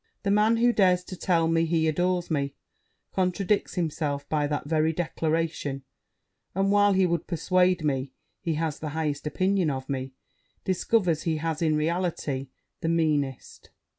[0.23, 2.55] The man who dares to tell me he adores me,
[3.13, 5.83] contradicts himself by that very declaration;
[6.55, 10.13] and while he would persuade me he has the highest opinion of me,
[10.65, 12.47] discovers he has in reality
[12.79, 13.69] the meanest.'